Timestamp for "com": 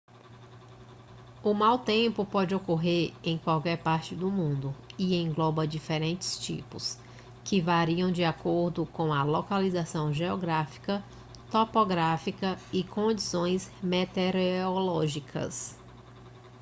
8.87-9.13